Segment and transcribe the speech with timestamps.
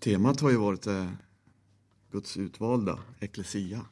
[0.00, 1.10] Temat har ju varit eh,
[2.10, 3.84] Guds utvalda, Ecclesia.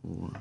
[0.00, 0.36] Och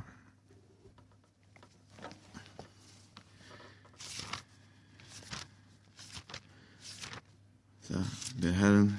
[7.82, 8.04] så
[8.36, 8.98] det här är en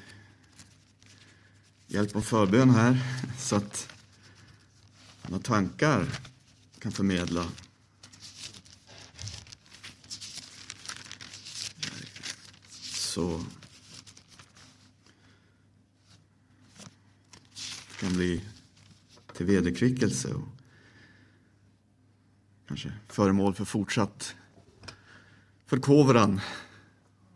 [1.86, 2.98] hjälp och förbön här
[3.38, 3.88] så att
[5.28, 6.06] några tankar
[6.78, 7.46] kan förmedla
[12.92, 13.44] så
[18.02, 18.44] kan bli
[19.32, 20.48] till vederkvickelse och
[22.68, 24.34] kanske föremål för fortsatt
[25.66, 26.40] förkovran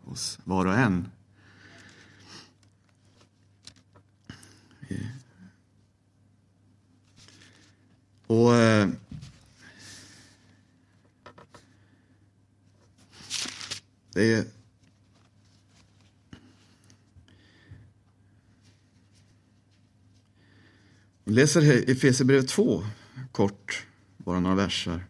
[0.03, 1.11] hos var och en.
[8.27, 8.89] Och eh,
[14.13, 14.45] det är
[21.26, 22.83] Vi läser Efesierbrevet 2,
[23.31, 23.85] kort,
[24.17, 25.05] bara några verser.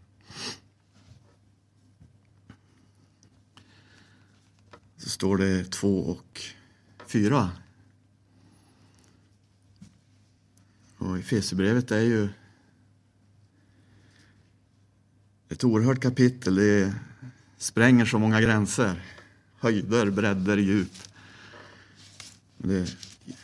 [4.98, 6.42] Så står det 2 och
[7.06, 7.52] 4.
[10.98, 12.30] Och Efesierbrevet är ju
[15.50, 16.56] ett oerhört kapitel.
[16.56, 16.94] Det
[17.58, 19.04] spränger så många gränser.
[19.60, 20.94] Höjder, bredder, djup.
[22.58, 22.96] Det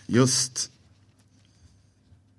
[0.07, 0.71] just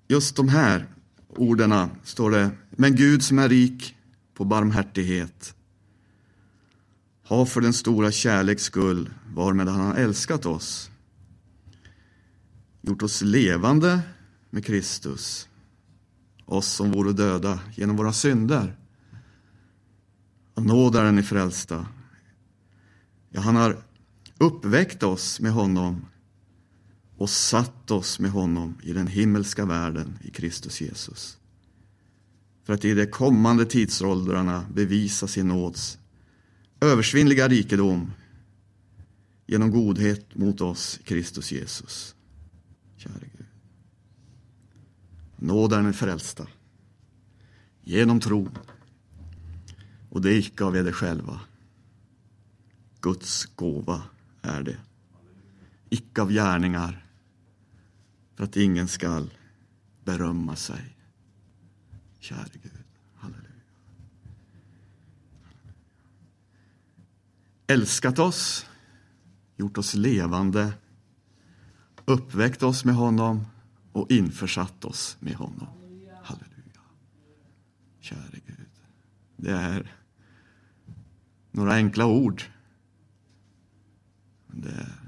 [0.07, 0.87] just de här
[1.27, 3.95] orden står det, men Gud som är rik
[4.33, 5.55] på barmhärtighet
[7.23, 10.91] har för den stora kärleks skull varmed han har älskat oss
[12.87, 13.99] gjort oss levande
[14.49, 15.47] med Kristus,
[16.45, 18.75] oss som vore döda genom våra synder.
[20.53, 21.85] Av nåd är ni frälsta.
[23.29, 23.83] Ja, han har
[24.37, 26.05] uppväckt oss med honom
[27.17, 31.37] och satt oss med honom i den himmelska världen i Kristus Jesus.
[32.63, 35.97] För att i de kommande tidsåldrarna bevisa sin nåds
[36.79, 38.11] översvinnliga rikedom
[39.47, 42.15] genom godhet mot oss i Kristus Jesus.
[42.97, 43.45] Käre Gud.
[45.37, 46.47] Nåd är den frälsta
[47.83, 48.49] genom tro
[50.09, 51.39] och det är icke av er själva.
[53.01, 54.03] Guds gåva
[54.41, 54.77] är det.
[55.89, 57.04] Icke av gärningar
[58.35, 59.33] för att ingen skall
[60.03, 60.97] berömma sig.
[62.19, 62.83] Käre Gud.
[63.15, 63.51] Halleluja.
[67.67, 68.65] Älskat oss,
[69.55, 70.73] gjort oss levande,
[72.05, 73.45] uppväckt oss med honom
[73.91, 75.67] och införsatt oss med honom.
[76.23, 76.81] Halleluja.
[77.99, 78.69] Käre Gud.
[79.37, 79.95] Det är
[81.51, 82.43] några enkla ord.
[84.47, 85.05] Det är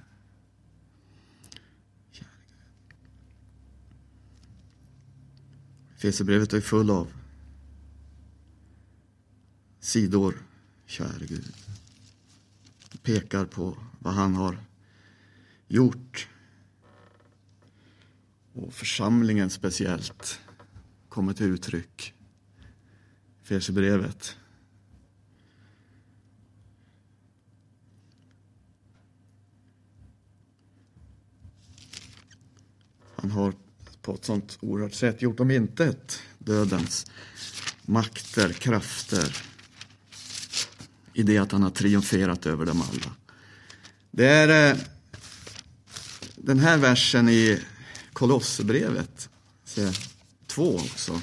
[5.98, 7.14] Fesebrevet är full av
[9.80, 10.36] sidor,
[10.86, 11.54] käre Gud.
[13.04, 14.58] Pekar på vad han har
[15.68, 16.30] gjort.
[18.54, 20.40] Och församlingen speciellt
[21.10, 22.14] kommer till uttryck.
[23.44, 24.38] Fesebrevet.
[33.16, 33.54] Han har
[34.08, 37.06] på ett sånt oerhört sätt gjort om intet dödens
[37.86, 39.38] makter, krafter
[41.14, 43.16] i det att han har triumferat över dem alla.
[44.12, 44.78] Det är eh,
[46.36, 47.60] den här versen i
[48.14, 49.30] Kolosserbrevet,
[50.48, 51.22] två också.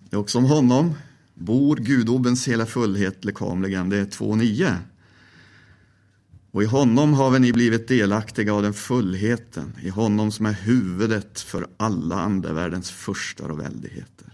[0.00, 0.94] Det är också om honom
[1.34, 3.88] bor gudomens hela fullhet lekamligen.
[3.88, 4.76] Det är 2.9.
[6.50, 11.40] Och i honom har ni blivit delaktiga av den fullheten, i honom som är huvudet
[11.40, 14.32] för alla andevärldens furstar och väldigheter.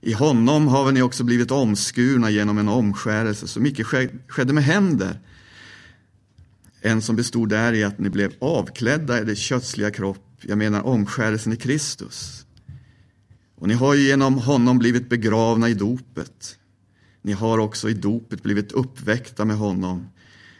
[0.00, 3.84] I honom har ni också blivit omskurna genom en omskärelse som icke
[4.28, 5.20] skedde med händer,
[6.80, 10.82] en som bestod där i att ni blev avklädda i det kötsliga kropp, jag menar
[10.82, 12.46] omskärelsen i Kristus
[13.62, 16.58] och ni har ju genom honom blivit begravna i dopet.
[17.22, 20.06] Ni har också i dopet blivit uppväckta med honom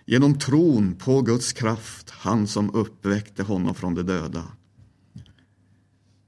[0.06, 4.44] genom tron på Guds kraft, han som uppväckte honom från de döda.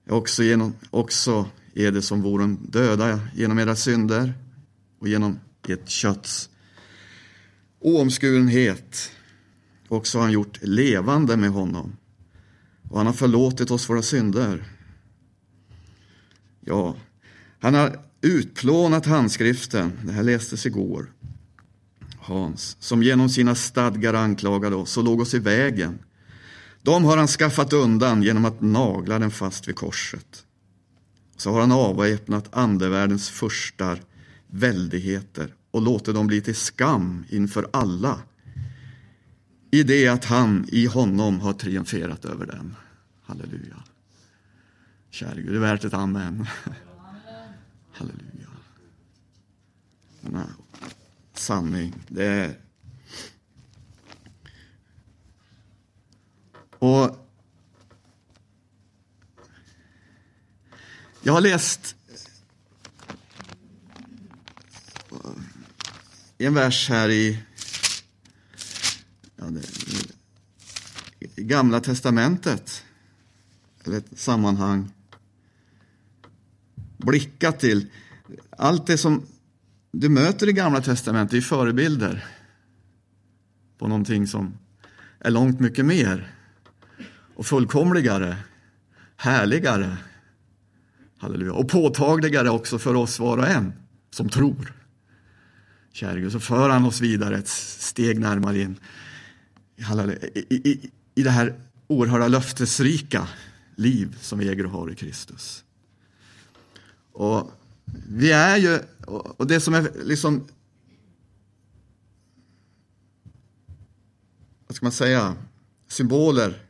[0.08, 4.34] Också, genom, också är det som vore döda genom era synder
[5.00, 5.38] och genom
[5.68, 6.50] ert kötts
[7.80, 9.10] oomskurenhet.
[9.88, 11.96] Också har han gjort levande med honom
[12.90, 14.73] och han har förlåtit oss våra synder
[16.64, 16.96] Ja,
[17.60, 21.12] han har utplånat handskriften, det här lästes igår.
[22.18, 25.98] Hans, som genom sina stadgar anklagade oss och låg oss i vägen.
[26.82, 30.44] De har han skaffat undan genom att nagla den fast vid korset.
[31.36, 34.02] Så har han avväpnat andevärldens furstar,
[34.46, 38.18] väldigheter och låtit dem bli till skam inför alla
[39.70, 42.74] i det att han i honom har triumferat över dem.
[43.22, 43.82] Halleluja.
[45.14, 46.46] Kära Gud, det är värt ett amen.
[47.92, 48.48] Halleluja.
[50.20, 50.46] Denna
[51.34, 52.60] sanning, det är...
[56.78, 57.28] Och
[61.22, 61.96] jag har läst
[66.38, 67.42] en vers här i,
[69.36, 69.62] ja, det,
[71.36, 72.84] i Gamla Testamentet,
[73.84, 74.90] eller ett sammanhang,
[77.04, 77.86] blicka till
[78.50, 79.26] allt det som
[79.92, 82.24] du möter i Gamla Testamentet är förebilder
[83.78, 84.58] på någonting som
[85.20, 86.34] är långt mycket mer
[87.34, 88.36] och fullkomligare,
[89.16, 89.96] härligare,
[91.18, 93.72] halleluja, och påtagligare också för oss var och en
[94.10, 94.72] som tror.
[95.92, 98.76] Käre Gud, så för han oss vidare ett steg närmare in
[100.34, 101.54] i, i, i det här
[101.86, 103.28] oerhörda löftesrika
[103.76, 105.63] liv som vi äger och har i Kristus.
[107.14, 107.50] Och
[108.08, 110.48] vi är ju, och det som är liksom,
[114.66, 115.36] vad ska man säga,
[115.88, 116.62] symboler,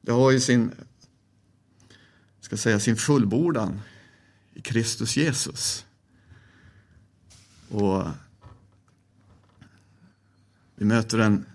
[0.00, 0.70] det har ju sin,
[2.40, 3.80] ska säga, sin fullbordan
[4.54, 5.84] i Kristus Jesus.
[7.68, 8.04] Och
[10.74, 11.46] vi möter en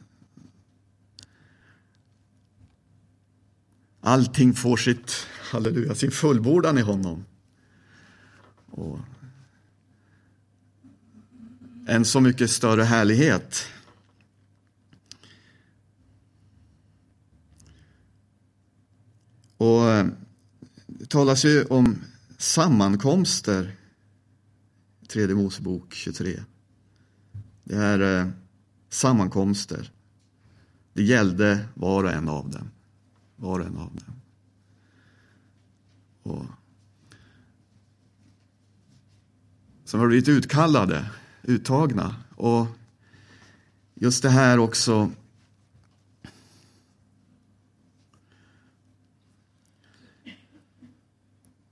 [4.01, 7.25] Allting får sitt, halleluja, sin fullbordan i honom.
[8.79, 8.99] Och
[11.87, 13.67] en så mycket större härlighet.
[19.57, 20.07] Och eh,
[20.87, 22.01] det talas ju om
[22.37, 23.75] sammankomster.
[25.07, 26.43] Tredje Mosebok 23.
[27.63, 28.27] Det är eh,
[28.89, 29.91] sammankomster.
[30.93, 32.69] Det gällde var och en av dem.
[33.35, 34.21] Var och en av dem.
[36.23, 36.45] Och
[39.89, 41.05] som har blivit utkallade,
[41.43, 42.15] uttagna.
[42.35, 42.67] Och
[43.93, 45.11] just det här också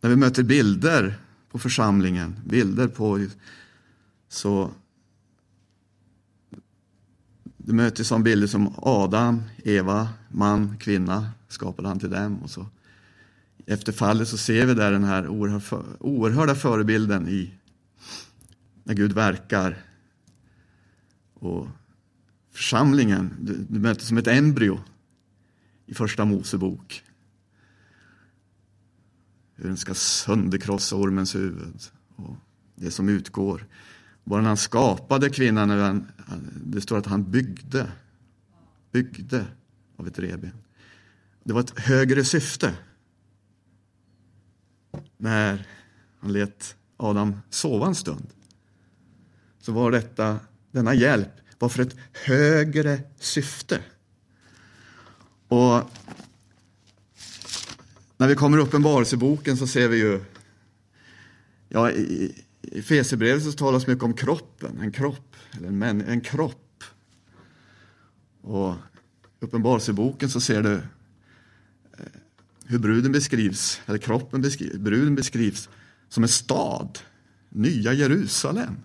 [0.02, 1.20] När vi möter bilder
[1.52, 3.28] på församlingen, bilder på
[4.30, 4.72] så
[7.58, 12.40] du möter som bilder som Adam, Eva, man, kvinna skapade han till dem.
[12.44, 12.66] Och så.
[13.66, 15.28] Efter fallet så ser vi där den här
[16.00, 17.57] oerhörda förebilden i
[18.88, 19.78] när Gud verkar.
[21.34, 21.68] Och
[22.52, 24.80] församlingen, du, du möter som ett embryo
[25.86, 27.04] i första Mosebok.
[29.56, 31.82] Hur den ska sönderkrossa ormens huvud.
[32.16, 32.36] Och
[32.76, 33.66] det som utgår.
[34.24, 36.08] Bara när han skapade kvinnan, när han,
[36.66, 37.92] det står att han byggde.
[38.92, 39.46] Byggde
[39.96, 40.54] av ett reben.
[41.44, 42.78] Det var ett högre syfte.
[45.18, 45.68] När
[46.20, 48.34] han lät Adam sova en stund
[49.68, 50.40] så var detta,
[50.72, 53.80] denna hjälp var för ett högre syfte.
[55.48, 55.92] Och
[58.18, 60.24] när vi kommer upp Uppenbarelseboken så ser vi ju,
[61.70, 62.36] ja, i,
[62.84, 66.84] Fesebrevet så talas mycket om kroppen, en kropp, eller en, män, en kropp.
[68.42, 70.82] Och i Uppenbarelseboken så ser du eh,
[72.66, 75.70] hur bruden beskrivs, eller kroppen beskrivs, bruden beskrivs
[76.10, 77.00] som en stad,
[77.50, 78.78] nya Jerusalem.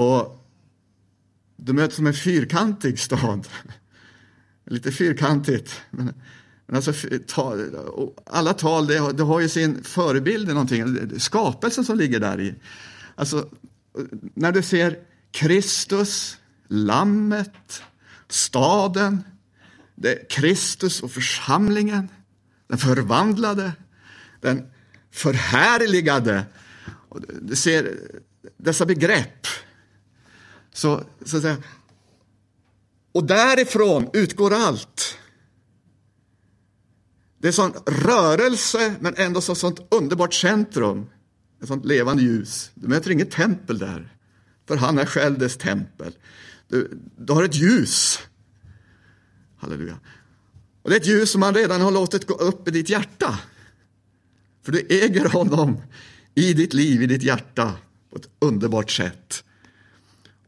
[0.00, 0.46] Och
[1.56, 3.48] du möts som en fyrkantig stad.
[4.66, 5.80] Lite fyrkantigt.
[5.90, 6.14] Men,
[6.66, 6.92] men alltså,
[8.26, 11.10] alla tal det har, det har ju sin förebild i någonting.
[11.20, 12.54] Skapelsen som ligger där i.
[13.14, 13.48] Alltså,
[14.34, 14.98] när du ser
[15.30, 16.38] Kristus,
[16.68, 17.82] Lammet,
[18.28, 19.24] staden,
[19.94, 22.08] det Kristus och församlingen,
[22.66, 23.72] den förvandlade,
[24.40, 24.66] den
[25.10, 26.44] förhärligade.
[27.40, 27.96] Du ser
[28.56, 29.46] dessa begrepp
[30.72, 31.56] så, så att säga,
[33.12, 35.18] och därifrån utgår allt.
[37.38, 41.06] Det är sån rörelse, men ändå så sånt underbart centrum.
[41.62, 42.70] Ett sånt levande ljus.
[42.74, 44.16] Du möter inget tempel där,
[44.68, 46.12] för han är själv dess tempel.
[46.68, 48.18] Du, du har ett ljus.
[49.56, 49.98] Halleluja.
[50.82, 53.38] Och det är ett ljus som han redan har låtit gå upp i ditt hjärta.
[54.62, 55.82] För du äger honom
[56.34, 57.74] i ditt liv, i ditt hjärta
[58.10, 59.44] på ett underbart sätt.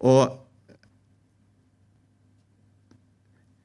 [0.02, 0.38] Och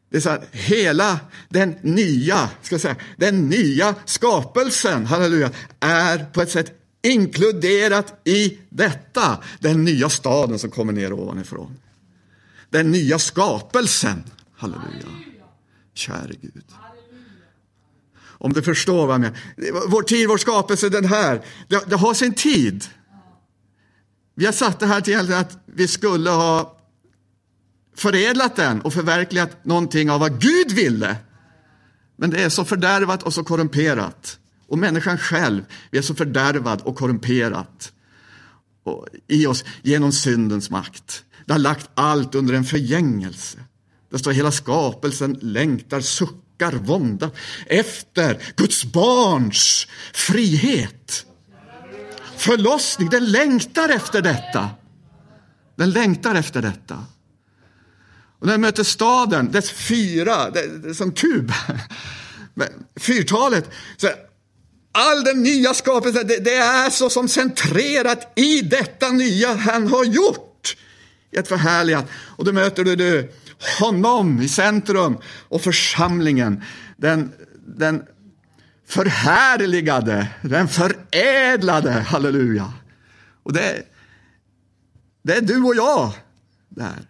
[0.09, 6.25] Det är så här, hela den nya, ska jag säga, den nya skapelsen, halleluja, är
[6.33, 9.43] på ett sätt inkluderat i detta.
[9.59, 11.77] Den nya staden som kommer ner ovanifrån.
[12.69, 14.23] Den nya skapelsen,
[14.57, 15.07] halleluja.
[15.93, 16.63] Käre Gud.
[18.19, 19.87] Om du förstår vad jag menar.
[19.87, 22.85] Vår tid, vår skapelse, den här, det, det har sin tid.
[24.39, 26.77] Vi har satt det här till att vi skulle ha
[27.95, 31.15] förädlat den och förverkligat någonting av vad Gud ville.
[32.15, 34.39] Men det är så fördärvat och så korrumperat.
[34.67, 37.91] Och människan själv, vi är så fördärvad och korrumperat
[39.27, 41.23] i oss genom syndens makt.
[41.45, 43.57] Det har lagt allt under en förgängelse.
[44.11, 47.31] Det står hela skapelsen längtar, suckar, vånda
[47.65, 51.26] efter Guds barns frihet.
[52.37, 54.69] Förlossning, den längtar efter detta.
[55.75, 57.05] Den längtar efter detta.
[58.39, 61.51] Och när den möter staden, dess fyra, det, som kub,
[62.95, 64.09] fyrtalet, så
[64.91, 70.03] all den nya skapelsen, det, det, är så som centrerat i detta nya han har
[70.03, 70.77] gjort.
[71.31, 72.05] I ett förhärligat.
[72.11, 73.31] Och då möter du, du
[73.79, 75.17] honom i centrum
[75.49, 76.63] och församlingen,
[76.97, 77.31] den,
[77.77, 78.03] den
[78.87, 82.73] förhärligade, den förädlade, halleluja.
[83.43, 83.83] Och det,
[85.23, 86.13] det är du och jag
[86.69, 87.07] där.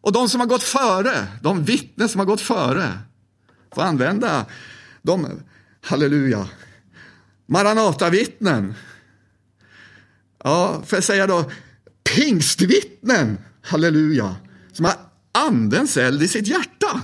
[0.00, 2.98] Och de som har gått före, de vittnen som har gått före,
[3.74, 4.46] får använda
[5.02, 5.42] de,
[5.80, 6.48] halleluja,
[7.46, 8.74] Maranata-vittnen.
[10.44, 11.50] Ja, får jag säga då,
[12.14, 14.36] pingstvittnen, halleluja,
[14.72, 14.94] som har
[15.32, 17.00] andens eld i sitt hjärta.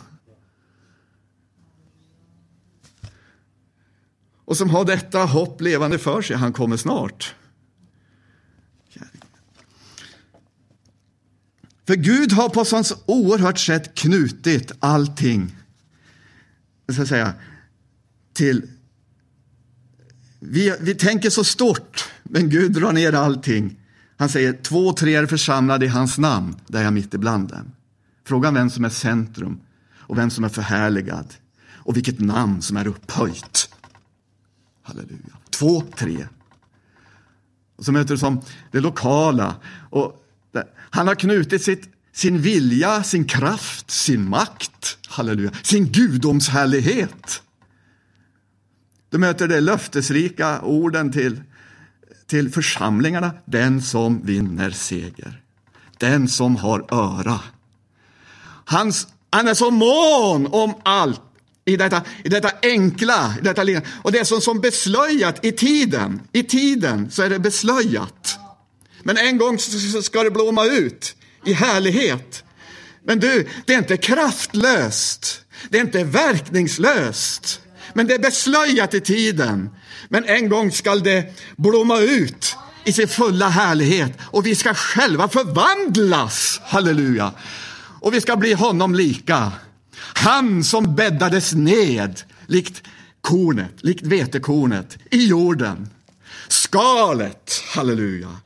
[4.51, 7.35] Och som har detta hopp levande för sig, han kommer snart.
[11.87, 15.57] För Gud har på sånt oerhört sätt knutit allting
[16.93, 17.33] ska säga,
[18.33, 18.63] till...
[20.41, 23.81] Vi, vi tänker så stort, men Gud drar ner allting.
[24.17, 27.73] Han säger två, tre är församlade i hans namn, där jag mitt ibland dem.
[28.25, 29.61] Frågan vem som är centrum
[29.95, 31.35] och vem som är förhärligad
[31.69, 33.70] och vilket namn som är upphöjt.
[34.91, 35.37] Halleluja.
[35.51, 36.27] Två, tre.
[37.77, 39.57] Och så möter du som det lokala.
[39.91, 40.27] Och
[40.91, 47.43] han har knutit sitt, sin vilja, sin kraft, sin makt, halleluja, sin gudomshärlighet.
[49.11, 51.43] Du möter de löftesrika orden till,
[52.27, 53.33] till församlingarna.
[53.45, 55.43] Den som vinner seger.
[55.99, 57.41] Den som har öra.
[58.65, 61.23] Hans, han är så mån om allt
[61.65, 63.81] i detta, i detta enkla, i detta lilla.
[64.03, 66.21] Och det är som, som beslöjat i tiden.
[66.33, 68.39] I tiden så är det beslöjat.
[69.03, 69.59] Men en gång
[70.03, 72.45] ska det blomma ut i härlighet.
[73.05, 75.41] Men du, det är inte kraftlöst.
[75.69, 77.61] Det är inte verkningslöst.
[77.95, 79.71] Men det är beslöjat i tiden.
[80.09, 84.13] Men en gång ska det blomma ut i sin fulla härlighet.
[84.21, 86.61] Och vi ska själva förvandlas.
[86.65, 87.33] Halleluja.
[88.01, 89.53] Och vi ska bli honom lika.
[90.21, 92.83] Han som bäddades ned likt
[93.21, 95.89] kornet, likt vetekornet i jorden.
[96.49, 98.37] Skalet, halleluja,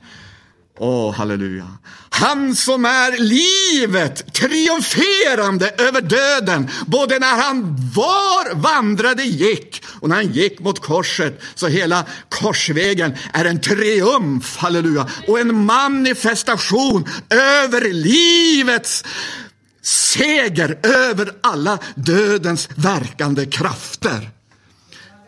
[0.78, 1.68] Åh, oh, halleluja.
[2.10, 10.16] Han som är livet, triumferande över döden, både när han var vandrade gick och när
[10.16, 11.40] han gick mot korset.
[11.54, 19.04] Så hela korsvägen är en triumf, halleluja, och en manifestation över livets
[19.84, 24.30] seger över alla dödens verkande krafter.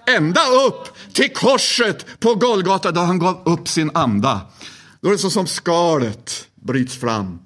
[0.07, 4.41] Ända upp till korset på Golgata då han gav upp sin anda.
[5.01, 7.39] Då är det så som skalet bryts fram.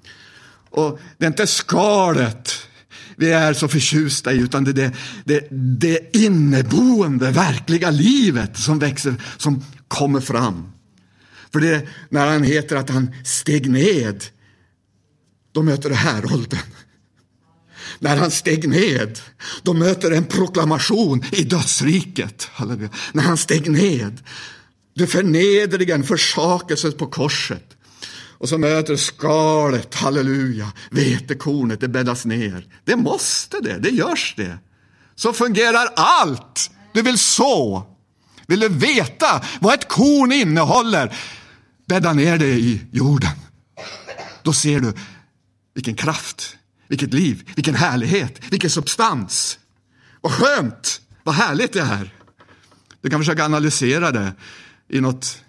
[0.69, 2.67] Och det är inte skalet
[3.15, 4.91] vi är så förtjusta i, utan det är det,
[5.25, 5.47] det,
[5.79, 10.71] det inneboende, verkliga livet som växer, som kommer fram.
[11.51, 14.23] För det är när han heter att han steg ned,
[15.51, 16.59] då möter det härolden.
[18.01, 19.19] När han steg ned,
[19.61, 22.49] då möter en proklamation i dödsriket.
[22.53, 22.89] Halleluja.
[23.13, 24.23] När han steg ned,
[24.95, 27.77] det förnedringen, försakelsen på korset.
[28.13, 32.67] Och så möter skalet, halleluja, vetekornet, det bäddas ner.
[32.85, 34.57] Det måste det, det görs det.
[35.15, 36.71] Så fungerar allt.
[36.93, 37.87] Du vill så.
[38.47, 41.17] Vill du veta vad ett korn innehåller?
[41.87, 43.31] Bädda ner det i jorden.
[44.43, 44.93] Då ser du
[45.73, 46.57] vilken kraft,
[46.91, 49.59] vilket liv, vilken härlighet, vilken substans.
[50.21, 52.13] Vad skönt, vad härligt det är.
[53.01, 54.33] Du kan försöka analysera det
[54.87, 55.43] i något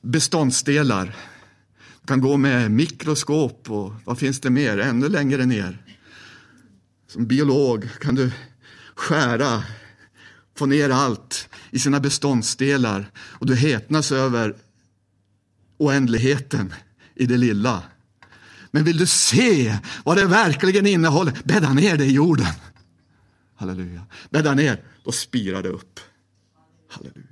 [0.00, 1.16] beståndsdelar.
[2.00, 5.84] Du kan gå med mikroskop och vad finns det mer, ännu längre ner.
[7.08, 8.32] Som biolog kan du
[8.94, 9.62] skära,
[10.56, 14.56] få ner allt i sina beståndsdelar och du häpnas över
[15.78, 16.74] oändligheten
[17.14, 17.82] i det lilla.
[18.74, 22.46] Men vill du se vad det verkligen innehåller, bädda ner det i jorden.
[23.54, 24.06] Halleluja.
[24.30, 26.00] Bädda ner, då spirar det upp.
[26.88, 27.26] Halleluja.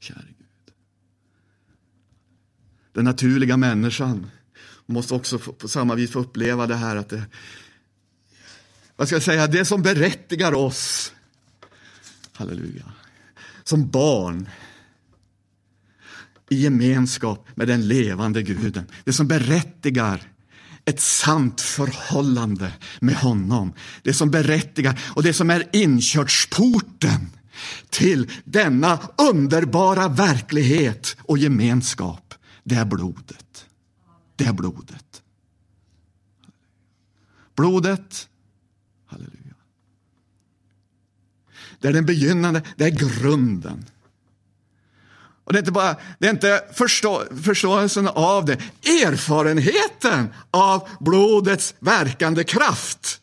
[0.00, 0.74] Käre Gud.
[2.92, 4.30] Den naturliga människan
[4.86, 7.26] måste också på samma vis få uppleva det här att det,
[8.96, 11.12] vad ska jag säga, det som berättigar oss,
[12.32, 12.92] halleluja,
[13.64, 14.48] som barn
[16.50, 18.86] i gemenskap med den levande guden.
[19.04, 20.22] Det som berättigar
[20.84, 23.72] ett sant förhållande med honom.
[24.02, 27.30] Det som berättigar och det som är inkörsporten
[27.90, 32.34] till denna underbara verklighet och gemenskap.
[32.64, 33.66] Det är blodet.
[34.36, 35.22] Det är blodet.
[37.56, 38.28] Blodet,
[39.06, 39.54] halleluja.
[41.80, 43.84] Det är den begynnande, det är grunden.
[45.46, 48.52] Och det är inte bara det är inte förstå, förståelsen av det,
[49.04, 53.20] erfarenheten av blodets verkande kraft.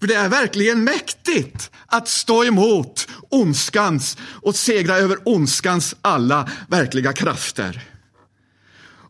[0.00, 7.12] För det är verkligen mäktigt att stå emot ondskans och segra över ondskans alla verkliga
[7.12, 7.88] krafter.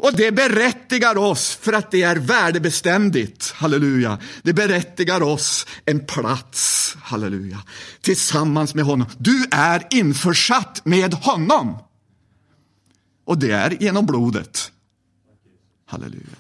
[0.03, 6.97] Och det berättigar oss, för att det är värdebeständigt, halleluja, det berättigar oss en plats,
[7.03, 7.59] halleluja,
[8.01, 9.07] tillsammans med honom.
[9.19, 11.79] Du är införsatt med honom.
[13.25, 14.73] Och det är genom blodet.
[15.87, 16.37] Halleluja.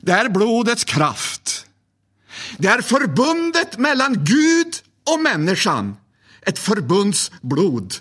[0.00, 1.66] Det är blodets kraft.
[2.58, 4.74] Det är förbundet mellan Gud
[5.14, 5.96] och människan.
[6.40, 7.94] Ett förbundsblod.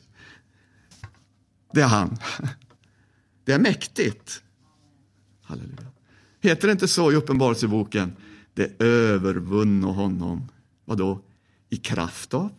[1.74, 2.17] Det är han.
[3.45, 4.41] Det är mäktigt.
[5.41, 5.91] Halleluja.
[6.41, 8.15] Heter det inte så i Uppenbarelseboken?
[8.54, 10.47] Det övervunno honom.
[10.86, 11.21] Vad då?
[11.69, 12.52] I kraft av?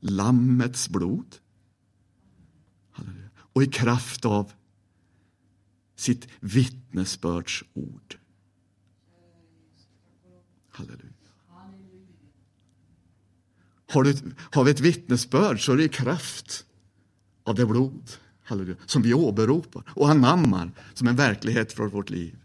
[0.00, 1.36] Lammets blod?
[3.56, 4.52] Och i kraft av
[5.94, 8.18] sitt vittnesbördsord.
[10.70, 11.12] Halleluja.
[13.88, 14.14] Har, du,
[14.52, 16.64] har vi ett vittnesbörd så är det i kraft
[17.44, 18.10] av det blod
[18.42, 22.36] halleluja, som vi åberopar och anammar som en verklighet för vårt liv.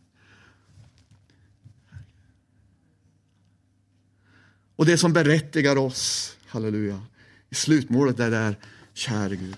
[4.76, 7.02] Och det som berättigar oss, halleluja,
[7.50, 8.58] i slutmålet är där,
[8.94, 9.58] käre Gud.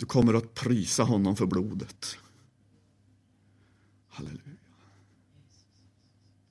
[0.00, 2.18] Du kommer att prisa honom för blodet.
[4.08, 4.40] Halleluja.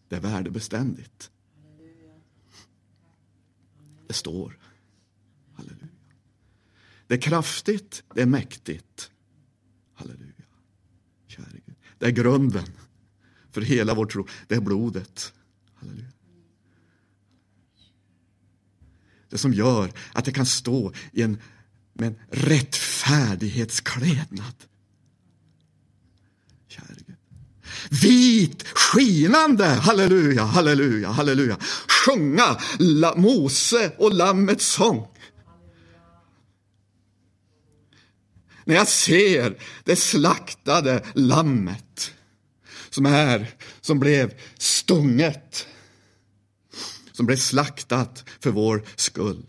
[0.08, 1.32] Det är värdebeständigt.
[4.08, 4.60] Det står.
[5.54, 5.88] Halleluja.
[7.08, 9.12] Det är kraftigt, det är mäktigt.
[9.94, 10.46] Halleluja.
[11.28, 11.76] Käre Gud.
[11.98, 12.66] Det är grunden
[13.52, 14.28] för hela vår tro.
[14.48, 15.34] Det är blodet.
[15.74, 16.12] Halleluja.
[19.30, 21.38] Det som gör att det kan stå i en,
[22.00, 24.56] med rättfärdighetsklädnad.
[26.68, 27.16] Käre Gud.
[27.90, 31.58] Vit, skinande, halleluja, halleluja, halleluja.
[31.88, 35.08] Sjunga la, Mose och Lammets sång.
[38.66, 42.14] När jag ser det slaktade lammet
[42.90, 43.48] som är,
[43.82, 45.68] som blev stunget,
[47.12, 49.46] som blev slaktat för vår skull.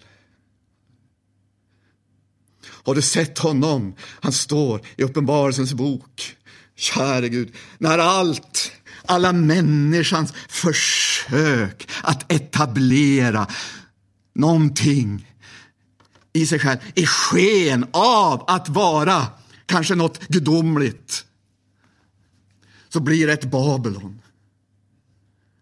[2.85, 3.95] Har du sett honom?
[4.21, 6.37] Han står i Uppenbarelsens bok.
[6.77, 8.73] Käre Gud, när allt,
[9.07, 13.47] alla människans försök att etablera
[14.35, 15.27] någonting
[16.33, 19.27] i sig själv i sken av att vara
[19.67, 21.25] kanske något gudomligt
[22.89, 24.23] så blir det ett Babylon.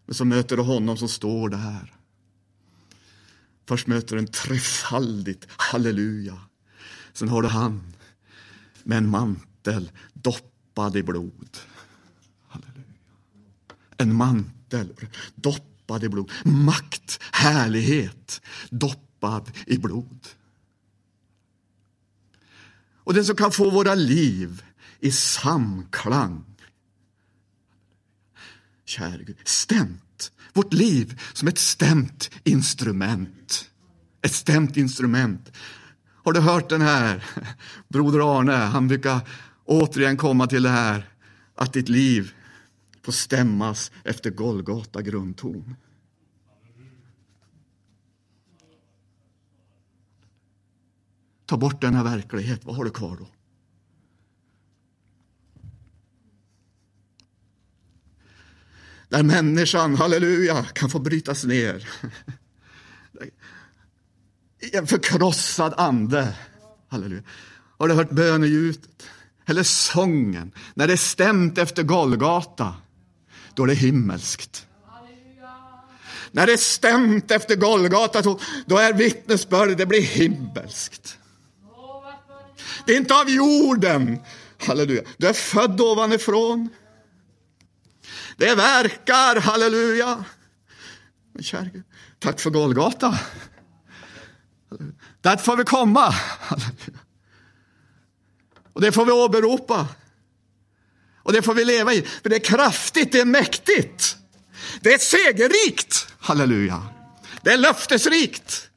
[0.06, 1.94] Men så möter du honom som står där.
[3.68, 6.38] Först möter du en trefaldigt halleluja.
[7.18, 7.80] Sen har du han
[8.84, 11.58] med en mantel doppad i blod.
[12.48, 12.84] Halleluja.
[13.96, 14.94] En mantel
[15.34, 16.30] doppad i blod.
[16.44, 20.28] Makt, härlighet doppad i blod
[23.08, 24.62] och den som kan få våra liv
[25.00, 26.44] i samklang.
[28.84, 30.32] Käre Gud, stämt.
[30.52, 33.70] Vårt liv som ett stämt instrument.
[34.22, 35.52] Ett stämt instrument.
[36.28, 37.24] Har du hört den här?
[37.88, 39.20] Broder Arne, han brukar
[39.64, 41.08] återigen komma till det här
[41.54, 42.34] att ditt liv
[43.02, 45.74] får stämmas efter Golgata grundton.
[51.46, 53.28] Ta bort denna verklighet, vad har du kvar då?
[59.08, 61.88] Där människan, halleluja, kan få brytas ner.
[64.60, 66.34] I en förkrossad ande.
[66.88, 67.22] Halleluja.
[67.78, 68.80] Har du hört böneljudet?
[69.46, 70.52] Eller sången?
[70.74, 72.74] När det är stämt efter Golgata,
[73.54, 74.66] då är det himmelskt.
[76.32, 78.22] När det är stämt efter Golgata,
[78.66, 81.18] då är vittnesbördet, det blir himmelskt.
[82.86, 84.18] Det är inte av jorden.
[84.58, 85.02] Halleluja.
[85.16, 86.68] Du är född ovanifrån.
[88.36, 90.24] Det verkar, halleluja.
[91.32, 91.84] Men kär Gud,
[92.18, 93.18] tack för Golgata.
[95.30, 96.14] Dit får vi komma.
[98.72, 99.88] Och det får vi åberopa.
[101.22, 102.02] Och det får vi leva i.
[102.02, 104.16] För det är kraftigt, det är mäktigt.
[104.80, 106.06] Det är segerrikt.
[106.18, 106.82] Halleluja.
[107.42, 108.70] Det är löftesrikt.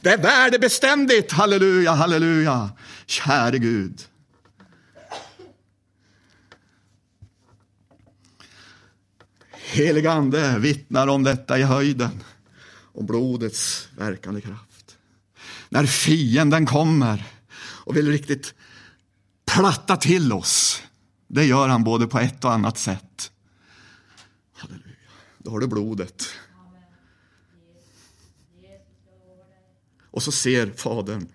[0.00, 1.32] Det är värdebeständigt.
[1.32, 2.70] Halleluja, halleluja.
[3.06, 4.00] Käre Gud.
[9.50, 12.24] Helig Ande vittnar om detta i höjden,
[12.92, 14.69] om blodets verkande kraft.
[15.72, 17.26] När fienden kommer
[17.58, 18.54] och vill riktigt
[19.46, 20.82] platta till oss,
[21.28, 23.32] det gör han både på ett och annat sätt.
[24.56, 24.96] Halleluja.
[25.38, 26.26] Då har du blodet.
[30.10, 31.28] Och så ser Fadern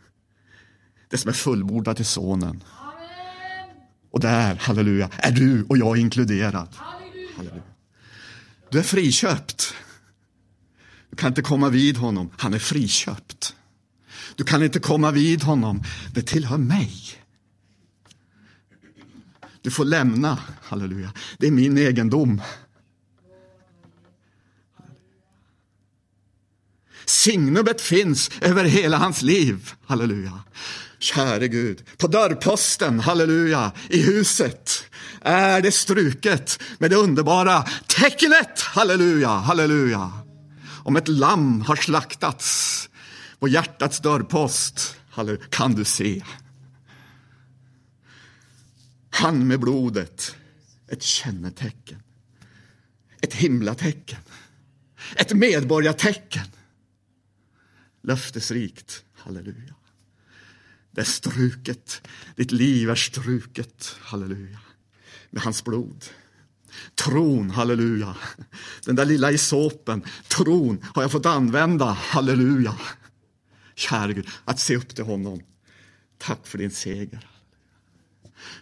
[1.10, 2.64] det som är fullbordat i Sonen.
[4.12, 6.76] Och där, halleluja, är du och jag inkluderad.
[6.76, 7.64] Halleluja.
[8.70, 9.74] Du är friköpt.
[11.10, 13.56] Du kan inte komma vid honom, han är friköpt.
[14.36, 16.92] Du kan inte komma vid honom, det tillhör mig.
[19.62, 22.42] Du får lämna, halleluja, det är min egendom.
[27.06, 30.40] Signumet finns över hela hans liv, halleluja.
[31.00, 34.84] Käre Gud, på dörrposten, halleluja, i huset.
[35.22, 40.12] Är det struket med det underbara tecknet, halleluja, halleluja.
[40.84, 42.75] Om ett lamm har slaktats
[43.46, 44.96] på hjärtats dörrpost,
[45.50, 46.24] kan du se.
[49.10, 50.36] Han med blodet,
[50.88, 52.04] ett kännetecken,
[53.22, 54.20] ett himlatecken,
[55.16, 56.46] ett medborgartecken.
[58.02, 59.76] Löftesrikt, halleluja.
[60.92, 64.60] Det är struket, ditt liv är struket, halleluja,
[65.30, 66.06] med hans blod.
[66.96, 68.16] Tron, halleluja.
[68.86, 72.76] Den där lilla isopen, tron har jag fått använda, halleluja.
[73.76, 75.42] Käre Gud, att se upp till honom.
[76.18, 77.28] Tack för din seger.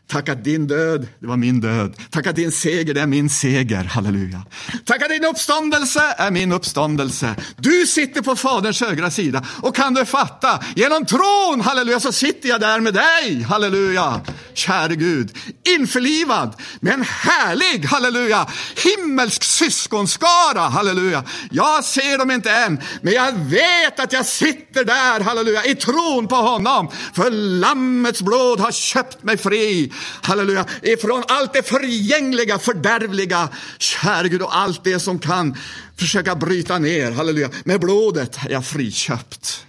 [0.07, 1.95] Tack att din död, det var min död.
[2.09, 3.83] Tack att din seger, det är min seger.
[3.83, 4.45] Halleluja.
[4.85, 7.35] Tack att din uppståndelse är min uppståndelse.
[7.57, 12.49] Du sitter på Faderns högra sida och kan du fatta, genom tron, halleluja, så sitter
[12.49, 13.41] jag där med dig.
[13.41, 14.21] Halleluja.
[14.53, 15.37] Käre Gud,
[15.79, 18.47] införlivad med en härlig, halleluja,
[18.83, 20.59] himmelsk syskonskara.
[20.59, 21.23] Halleluja.
[21.51, 26.27] Jag ser dem inte än, men jag vet att jag sitter där, halleluja, i tron
[26.27, 26.91] på honom.
[27.13, 34.41] För Lammets blod har köpt mig fri halleluja, ifrån allt det förgängliga, fördärvliga, käre Gud,
[34.41, 35.55] och allt det som kan
[35.95, 37.49] försöka bryta ner, halleluja.
[37.63, 39.65] Med blodet är jag friköpt.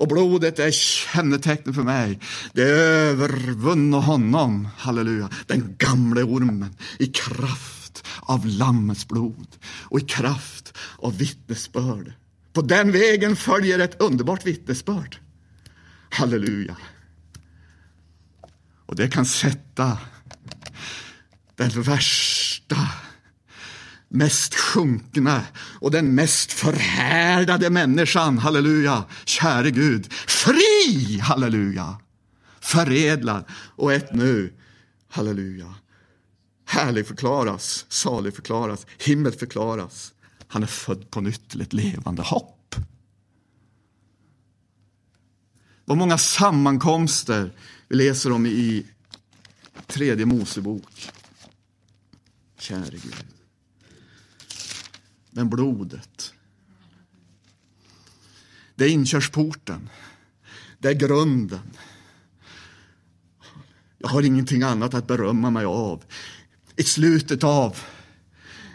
[0.00, 2.20] Och blodet är kännetecknet för mig.
[2.52, 10.78] Det övervunne honom, halleluja, den gamle ormen i kraft av Lammets blod och i kraft
[10.98, 12.12] av vittnesbörd.
[12.52, 15.16] På den vägen följer ett underbart vittnesbörd.
[16.10, 16.76] Halleluja.
[18.90, 19.98] Och det kan sätta
[21.56, 22.76] den värsta,
[24.08, 31.96] mest sjunkna och den mest förhärdade människan, halleluja, käre Gud, fri, halleluja,
[32.60, 33.44] förädlad
[33.76, 34.52] och ett nu,
[35.10, 35.74] halleluja,
[36.66, 40.12] härlig förklaras, salig förklaras, himmel förklaras.
[40.48, 42.74] Han är född på nytt till ett levande hopp.
[45.84, 47.52] Vad många sammankomster
[47.90, 48.86] vi läser om i
[49.86, 51.10] tredje Mosebok.
[52.58, 53.26] Käre Gud.
[55.30, 56.34] Men blodet.
[58.74, 59.88] Det är inkörsporten.
[60.78, 61.70] Det är grunden.
[63.98, 66.04] Jag har ingenting annat att berömma mig av.
[66.76, 67.76] I slutet av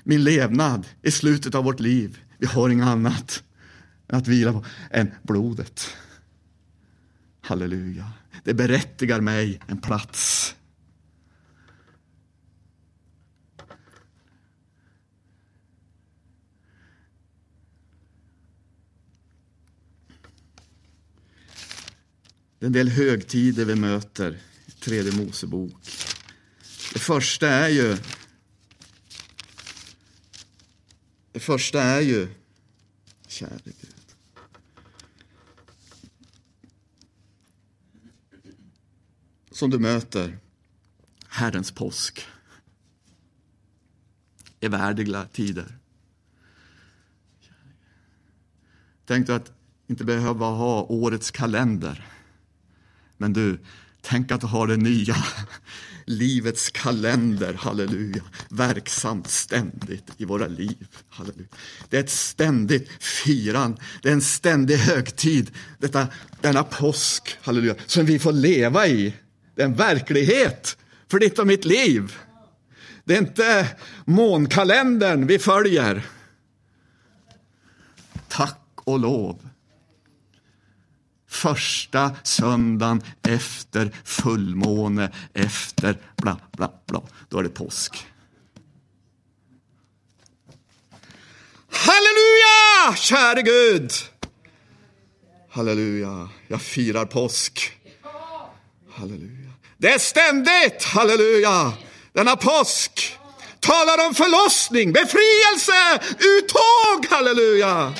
[0.03, 2.19] min levnad, i slutet av vårt liv.
[2.37, 3.43] Vi har inget annat
[4.07, 5.87] att vila på än blodet.
[7.41, 8.11] Halleluja.
[8.45, 10.55] Det berättigar mig en plats.
[22.59, 25.89] Det är en del högtider vi möter i tredje Mosebok.
[26.93, 27.97] Det första är ju
[31.31, 32.27] Det första är ju,
[33.27, 33.94] käre Gud,
[39.55, 40.37] Som du möter
[41.27, 42.25] Herrens påsk.
[44.59, 45.77] Evärdiga tider.
[49.05, 49.51] Tänk dig att
[49.87, 52.07] inte behöva ha årets kalender.
[53.17, 53.59] Men du,
[54.01, 55.15] tänk att ha det nya
[56.05, 60.87] livets kalender, halleluja, verksamt ständigt i våra liv.
[61.09, 61.47] Halleluja.
[61.89, 66.07] Det är ett ständigt firan, det är en ständig högtid, detta,
[66.41, 69.13] denna påsk, halleluja, som vi får leva i.
[69.55, 72.15] Det är en verklighet för ditt och mitt liv.
[73.03, 73.67] Det är inte
[74.05, 76.05] månkalendern vi följer.
[78.27, 79.49] Tack och lov
[81.35, 87.01] första söndagen efter fullmåne, efter bla, bla, bla.
[87.29, 88.07] Då är det påsk.
[91.69, 93.91] Halleluja, käre Gud!
[95.49, 97.71] Halleluja, jag firar påsk.
[98.91, 99.44] Halleluja.
[99.85, 101.73] Det är ständigt, halleluja,
[102.13, 103.17] denna påsk
[103.59, 107.93] talar om förlossning, befrielse, uttåg, halleluja.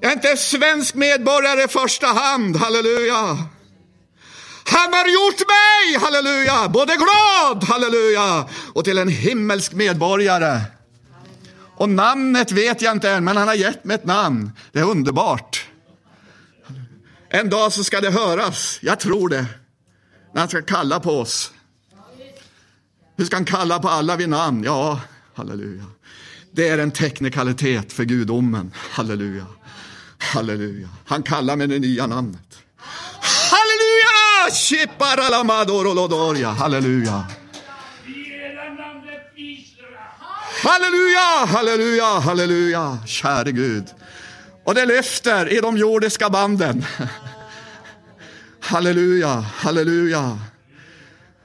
[0.00, 3.38] Jag är inte svensk medborgare i första hand, halleluja.
[4.64, 10.60] Han har gjort mig, halleluja, både glad, halleluja, och till en himmelsk medborgare.
[11.76, 14.50] Och namnet vet jag inte än, men han har gett mig ett namn.
[14.72, 15.49] Det är underbart.
[17.32, 19.46] En dag så ska det höras, jag tror det,
[20.34, 21.52] när han ska kalla på oss.
[23.16, 24.64] Hur ska han kalla på alla vid namn?
[24.64, 25.00] Ja,
[25.34, 25.84] halleluja.
[26.52, 29.46] Det är en teknikalitet för gudomen, halleluja.
[30.18, 30.88] Halleluja.
[31.06, 32.58] Han kallar med det nya namnet.
[33.50, 34.10] Halleluja!
[36.52, 37.24] Halleluja.
[40.62, 43.84] Halleluja, halleluja, halleluja, käre Gud.
[44.70, 46.84] Och det lyfter i de jordiska banden.
[48.60, 50.38] Halleluja, halleluja.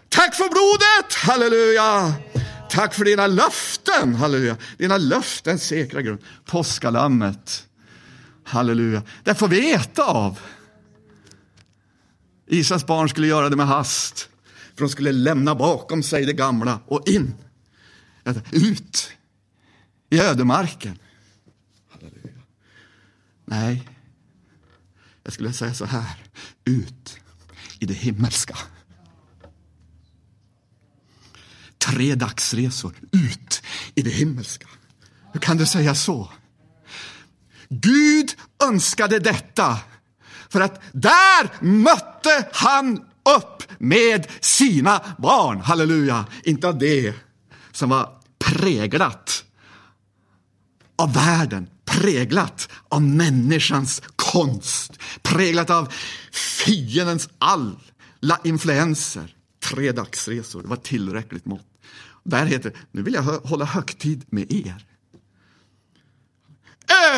[0.09, 2.13] Tack för blodet, halleluja.
[2.69, 4.57] Tack för dina löften, halleluja.
[4.77, 6.19] Dina löften säkra grund.
[6.45, 7.67] Påskalammet.
[8.43, 9.03] Halleluja.
[9.23, 10.39] Det får vi äta av.
[12.47, 14.29] Israels barn skulle göra det med hast.
[14.75, 17.35] För de skulle lämna bakom sig det gamla och in.
[18.51, 19.11] Ut
[20.09, 20.99] i ödemarken.
[23.45, 23.89] Nej,
[25.23, 26.15] jag skulle säga så här.
[26.65, 27.19] Ut
[27.79, 28.57] i det himmelska.
[31.77, 33.61] Tre dagsresor ut
[33.95, 34.67] i det himmelska.
[35.33, 36.31] Hur kan du säga så?
[37.69, 39.79] Gud önskade detta
[40.49, 42.97] för att där mötte han
[43.37, 45.61] upp med sina barn.
[45.61, 46.25] Halleluja!
[46.43, 47.13] Inte av det
[47.71, 49.43] som var präglat
[50.95, 55.93] av världen, präglat av människans konst, präglat av
[56.31, 59.35] fiendens alla influenser.
[59.63, 61.67] Tre dagsresor, det var tillräckligt mått.
[62.23, 64.85] Där heter det, nu vill jag hålla högtid med er.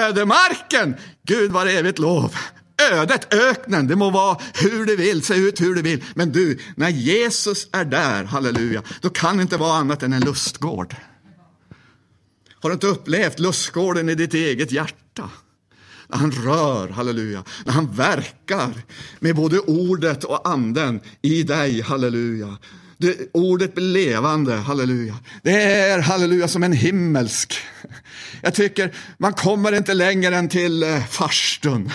[0.02, 0.96] Ödemarken!
[1.24, 2.36] Gud var evigt lov.
[2.92, 6.04] Ödet, öknen, det må vara hur det vill, se ut hur det vill.
[6.16, 10.22] Men du, när Jesus är där, halleluja, då kan det inte vara annat än en
[10.22, 10.96] lustgård.
[12.60, 15.30] Har du inte upplevt lustgården i ditt eget hjärta?
[16.08, 18.74] När han rör, halleluja, när han verkar
[19.20, 22.58] med både ordet och anden i dig, halleluja.
[22.98, 25.16] Det, ordet blir levande, halleluja.
[25.44, 27.58] Det är, halleluja, som en himmelsk.
[28.42, 31.92] Jag tycker man kommer inte längre än till eh, farstun.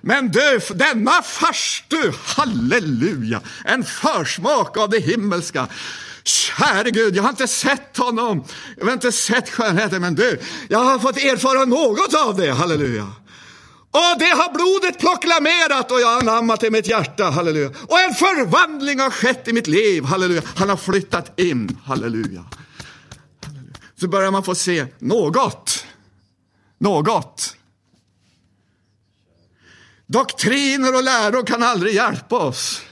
[0.00, 5.68] Men du, denna farstu, halleluja, en försmak av det himmelska.
[6.28, 8.44] Käre Gud, jag har inte sett honom,
[8.76, 13.12] jag har inte sett skönheten, men du, jag har fått erfara något av det, halleluja.
[13.90, 17.68] Och det har blodet proklamerat och jag har anammat i mitt hjärta, halleluja.
[17.68, 20.42] Och en förvandling har skett i mitt liv, halleluja.
[20.56, 22.44] Han har flyttat in, halleluja.
[24.00, 25.86] Så börjar man få se något,
[26.78, 27.56] något.
[30.06, 32.82] Doktriner och läror kan aldrig hjälpa oss.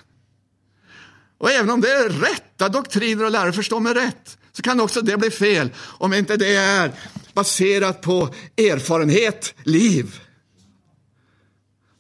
[1.38, 5.01] Och även om det är rätta doktriner och läror, förstå mig rätt, så kan också
[5.01, 6.92] det bli fel om inte det är
[7.35, 10.20] baserat på erfarenhet, liv.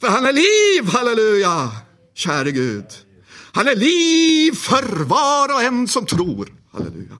[0.00, 1.70] För han är liv, halleluja,
[2.14, 2.86] käre Gud.
[3.52, 6.52] Han är liv för var och en som tror.
[6.72, 7.18] Halleluja.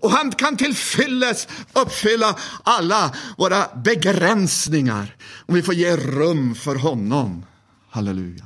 [0.00, 5.16] Och han kan tillfylles uppfylla alla våra begränsningar.
[5.46, 7.46] Om vi får ge rum för honom.
[7.90, 8.44] Halleluja.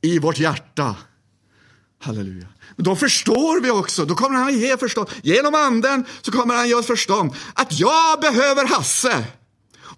[0.00, 0.96] I vårt hjärta.
[2.06, 2.46] Halleluja.
[2.76, 5.08] Då förstår vi också, då kommer han ge förstånd.
[5.22, 9.24] Genom anden så kommer han ge oss förstånd att jag behöver Hasse.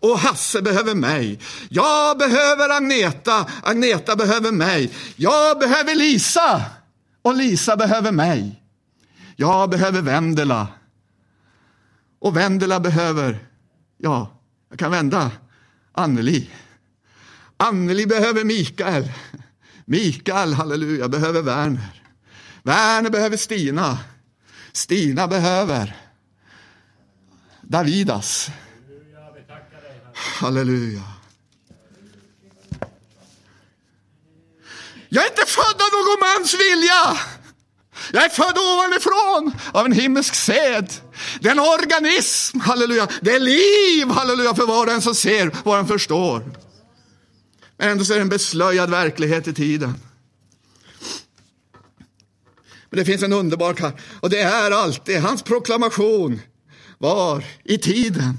[0.00, 1.40] Och Hasse behöver mig.
[1.68, 3.46] Jag behöver Agneta.
[3.62, 4.92] Agneta behöver mig.
[5.16, 6.62] Jag behöver Lisa.
[7.22, 8.62] Och Lisa behöver mig.
[9.36, 10.66] Jag behöver Vendela.
[12.20, 13.38] Och Vendela behöver,
[13.98, 14.40] ja,
[14.70, 15.30] jag kan vända,
[15.92, 16.50] Anneli.
[17.56, 19.12] Anneli behöver Mikael.
[19.84, 21.97] Mikael, halleluja, behöver Werner.
[22.68, 23.98] Werner behöver Stina.
[24.72, 25.96] Stina behöver
[27.62, 28.50] Davidas.
[30.14, 31.02] Halleluja.
[35.08, 37.18] Jag är inte född av någon mans vilja.
[38.12, 40.92] Jag är född ovanifrån av en himmelsk sed.
[41.40, 43.08] Det är en organism, halleluja.
[43.20, 46.50] Det är liv, halleluja, för var och en som ser, var och förstår.
[47.76, 49.94] Men ändå så är det en beslöjad verklighet i tiden.
[52.90, 56.40] Men det finns en underbar kall och det är alltid hans proklamation
[56.98, 58.38] var i tiden.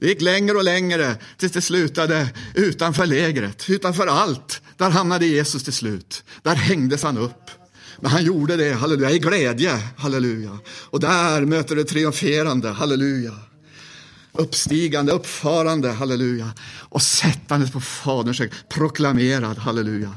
[0.00, 4.62] Det gick längre och längre tills det slutade utanför lägret, utanför allt.
[4.76, 6.24] Där hamnade Jesus till slut.
[6.42, 7.50] Där hängdes han upp.
[8.00, 10.58] Men han gjorde det, halleluja, i glädje, halleluja.
[10.66, 13.34] Och där möter det triumferande, halleluja.
[14.32, 16.52] Uppstigande, uppfarande, halleluja.
[16.64, 20.16] Och sättandes på Faderns hög, proklamerad, halleluja.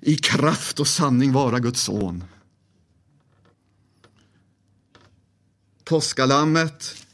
[0.00, 2.24] I kraft och sanning vara Guds son.
[5.84, 7.06] Påskalammet.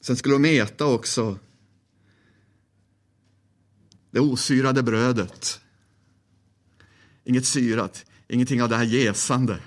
[0.00, 1.38] Sen skulle de äta också
[4.10, 5.60] det osyrade brödet.
[7.24, 9.60] Inget syrat, ingenting av det här jäsande.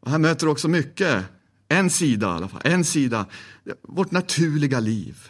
[0.00, 1.24] Och här möter också mycket,
[1.68, 3.26] en sida i alla fall, en sida,
[3.82, 5.28] vårt naturliga liv.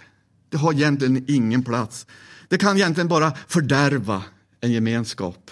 [0.48, 2.06] Det har egentligen ingen plats.
[2.48, 4.24] Det kan egentligen bara fördärva
[4.60, 5.50] en gemenskap.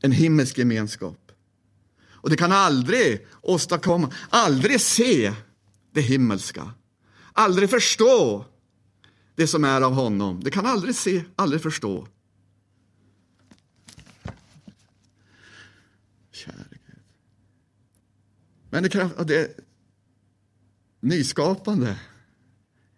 [0.00, 1.23] En himmelsk gemenskap.
[2.24, 5.34] Och det kan aldrig åstadkomma, aldrig se
[5.92, 6.72] det himmelska.
[7.32, 8.44] Aldrig förstå
[9.34, 10.40] det som är av honom.
[10.44, 12.08] Det kan aldrig se, aldrig förstå.
[16.32, 17.02] Käre Gud.
[18.70, 19.48] Men det, kan, det är
[21.00, 21.98] nyskapande.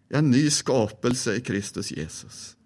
[0.08, 2.56] Jag är en ny skapelse i Kristus Jesus.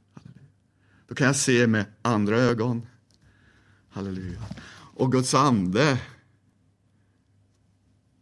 [1.08, 2.86] Då kan jag se med andra ögon.
[3.88, 4.42] Halleluja.
[4.94, 5.98] Och Guds ande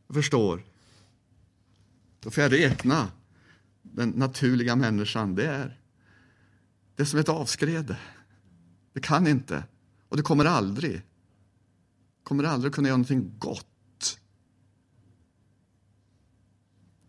[0.08, 0.64] jag förstår.
[2.20, 3.10] Då får jag räkna
[3.82, 5.34] den naturliga människan.
[5.34, 5.80] Det är,
[6.94, 7.98] det är som ett avskrede.
[8.92, 9.64] Det kan inte,
[10.08, 11.02] och det kommer aldrig.
[12.22, 14.20] kommer aldrig kunna göra någonting gott.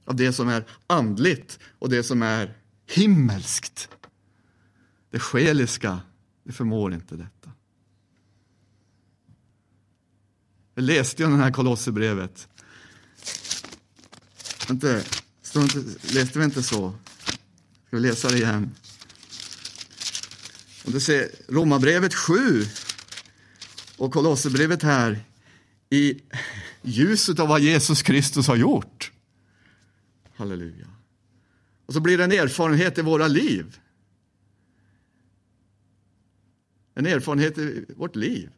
[0.05, 3.89] Av det som är andligt och det som är himmelskt.
[5.09, 5.99] Det själiska,
[6.43, 7.51] det förmår inte detta.
[10.73, 12.49] Jag läste ju det här Kolosserbrevet
[14.73, 15.03] inte,
[15.41, 16.93] står inte, läste vi inte så?
[17.87, 18.75] Ska vi läsa det igen?
[20.85, 22.65] Och det ser Romarbrevet 7
[23.97, 25.19] och Kolosserbrevet här
[25.89, 26.21] i
[26.81, 29.11] ljuset av vad Jesus Kristus har gjort.
[30.35, 30.87] Halleluja.
[31.85, 33.79] Och så blir det en erfarenhet i våra liv.
[36.95, 38.49] En erfarenhet i vårt liv.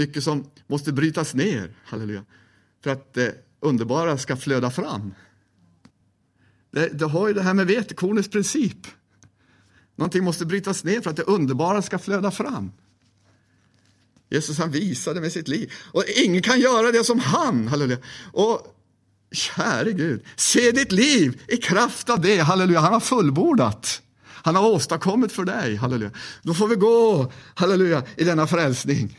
[0.00, 2.24] Mycket som måste brytas ner, halleluja,
[2.82, 5.14] för att det underbara ska flöda fram.
[6.70, 8.86] Det, det har ju det här med vetekornets princip.
[9.96, 12.72] Någonting måste brytas ner för att det underbara ska flöda fram.
[14.30, 15.72] Jesus han visade med sitt liv.
[15.92, 17.98] Och ingen kan göra det som han, halleluja.
[18.32, 18.76] Och
[19.32, 22.80] käre Gud, se ditt liv i kraft av det, halleluja.
[22.80, 24.02] Han har fullbordat.
[24.24, 26.12] Han har åstadkommit för dig, halleluja.
[26.42, 29.16] Då får vi gå, halleluja, i denna frälsning.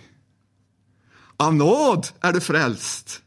[1.41, 3.21] Av nåd är du frälst.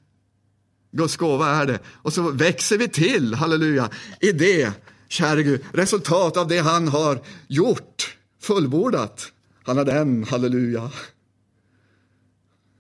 [0.93, 1.79] Guds gåva är det.
[1.87, 3.91] Och så växer vi till, halleluja,
[4.21, 4.73] i det,
[5.09, 9.33] käre Gud, resultat av det han har gjort, fullbordat.
[9.65, 10.91] Han är den, halleluja,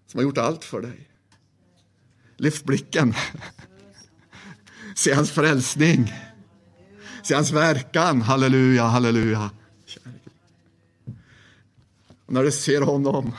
[0.06, 1.08] som har gjort allt för dig.
[2.36, 3.14] Lyft blicken.
[4.96, 6.12] Se hans frälsning.
[7.22, 9.50] Se hans verkan, halleluja, halleluja.
[12.26, 13.32] Och när du ser honom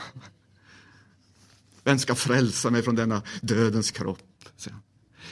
[1.86, 4.18] vem ska frälsa mig från denna dödens kropp?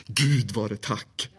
[0.06, 1.30] Gud vare tack.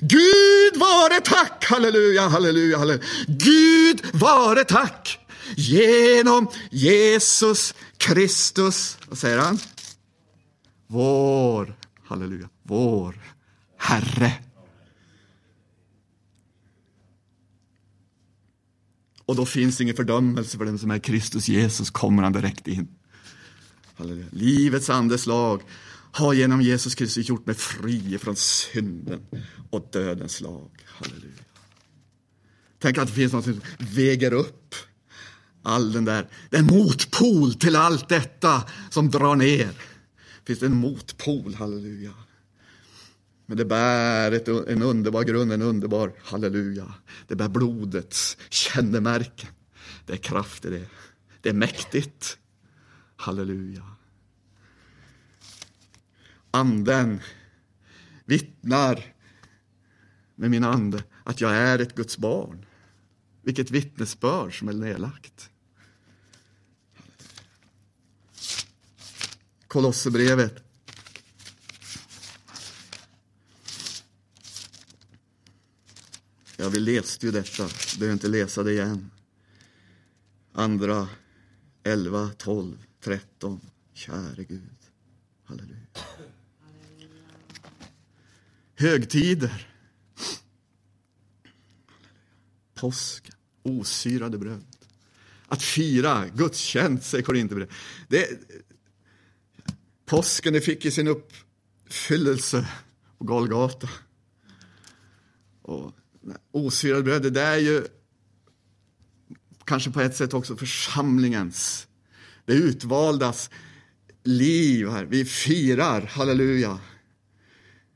[0.00, 3.04] Gud vare tack, halleluja, halleluja, halleluja.
[3.26, 5.18] Gud vare tack
[5.56, 8.98] genom Jesus Kristus.
[9.08, 9.58] Vad säger han?
[10.86, 13.22] Vår, halleluja, vår
[13.78, 14.32] Herre.
[19.26, 22.88] Och då finns ingen fördömelse för den som är Kristus Jesus, kommer han direkt in.
[24.02, 24.26] Halleluja.
[24.30, 25.62] Livets andeslag
[26.12, 29.20] har genom Jesus Kristus gjort mig fri från synden
[29.70, 30.70] och dödens lag.
[30.84, 31.44] Halleluja.
[32.78, 34.74] Tänk att det finns något som väger upp
[35.62, 39.70] all den där, den motpol till allt detta som drar ner.
[40.46, 42.12] Finns det en motpol, halleluja.
[43.46, 46.94] Men det bär ett, en underbar grund, en underbar halleluja.
[47.26, 49.50] Det bär blodets kännemärken.
[50.06, 50.86] Det är kraft i det.
[51.40, 52.38] Det är mäktigt.
[53.22, 53.96] Halleluja.
[56.50, 57.20] Anden
[58.24, 59.14] vittnar
[60.34, 62.66] med min ande att jag är ett Guds barn.
[63.42, 65.50] Vilket vittnesbörd som är nedlagt.
[69.66, 70.64] Kolosserbrevet.
[76.56, 77.68] Ja, vi läste ju detta,
[77.98, 79.10] behöver inte läsa det igen.
[80.52, 81.08] Andra
[81.82, 83.60] 11, 12, 13.
[83.92, 84.78] Käre Gud.
[85.44, 85.86] Halleluja.
[88.74, 89.68] Högtider.
[92.74, 94.64] Påsken, osyrade bröd.
[95.46, 97.74] Att fira gudstjänst, säger Korinthierbrevet.
[100.04, 102.68] Påsken det fick ju sin uppfyllelse
[103.18, 103.88] på Golgata.
[105.62, 105.92] Och
[106.50, 107.86] osyrade bröd, det där är ju
[109.64, 111.88] kanske på ett sätt också församlingens,
[112.44, 113.50] det utvaldas
[114.22, 115.04] liv här.
[115.04, 116.78] Vi firar, halleluja.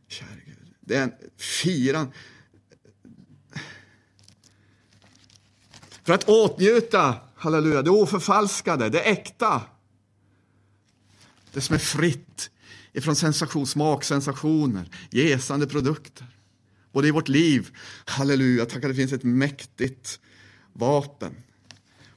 [0.09, 2.13] Kära Gud, det är en firan.
[6.05, 9.63] För att åtnjuta, halleluja, det oförfalskade, det äkta.
[11.53, 12.51] Det som är fritt
[12.93, 16.27] ifrån sensation, smaksensationer, jäsande produkter.
[16.93, 20.21] Både i vårt liv, halleluja, tack att det finns ett mäktigt
[20.73, 21.35] vapen.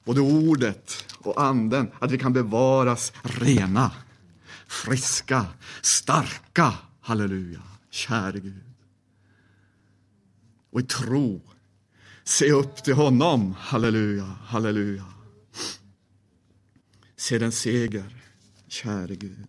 [0.10, 3.92] Både ordet och anden, att vi kan bevaras rena,
[4.68, 5.46] friska,
[5.82, 8.64] starka, halleluja, käre Gud.
[10.72, 11.42] Och i tro,
[12.24, 15.06] se upp till honom, halleluja, halleluja.
[17.16, 18.24] Se den seger,
[18.68, 19.48] käre Gud.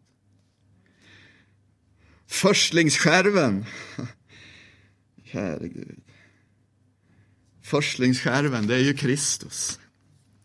[2.26, 3.64] Förstlingsskärven,
[5.24, 6.00] käre Gud.
[7.62, 9.80] Förstlingsskärven, det är ju Kristus.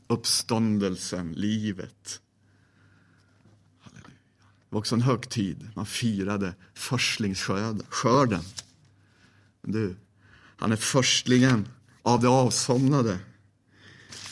[0.08, 2.22] Uppståndelsen, livet.
[3.80, 4.16] Halleluja.
[4.38, 5.70] Det var också en högtid.
[5.76, 8.44] Man firade förstlingsskörden.
[9.62, 9.96] Men du,
[10.58, 11.68] han är förstlingen
[12.02, 13.20] av de avsomnade.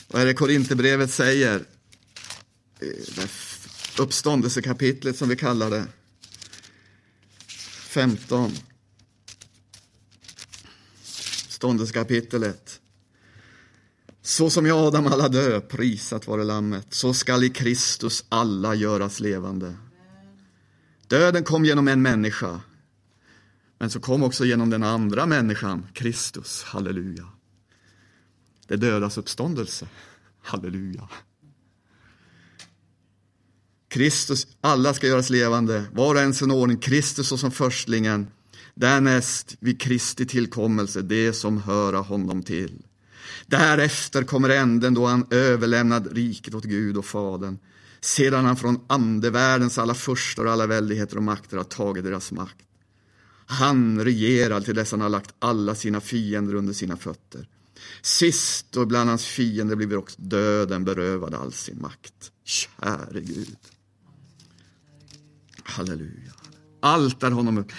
[0.08, 1.64] Vad är eh, det Korinthierbrevet säger?
[3.98, 5.86] Uppståndelsekapitlet som vi kallar det.
[7.94, 8.52] 15.
[11.48, 12.63] Ståndelsekapitlet.
[14.26, 19.20] Så som i Adam alla dö, prisat vare Lammet, så skall i Kristus alla göras
[19.20, 19.74] levande.
[21.06, 22.60] Döden kom genom en människa,
[23.78, 27.28] men så kom också genom den andra människan, Kristus, halleluja.
[28.66, 29.88] Det dödas uppståndelse,
[30.42, 31.08] halleluja.
[33.88, 38.26] Kristus, alla ska göras levande, var och en sin ordning, Kristus såsom förstlingen,
[38.74, 42.82] därnäst vid Kristi tillkommelse, det som höra honom till.
[43.46, 47.58] Därefter kommer änden då han överlämnat riket åt Gud och Fadern,
[48.00, 52.56] sedan han från andevärldens alla förstar och alla väldigheter och makter har tagit deras makt.
[53.46, 57.48] Han regerar till dess han har lagt alla sina fiender under sina fötter.
[58.02, 62.32] Sist och bland hans fiender blir också döden berövad all sin makt.
[62.44, 63.56] Käre Gud.
[65.62, 66.32] Halleluja.
[66.80, 67.72] Allt är honom upp.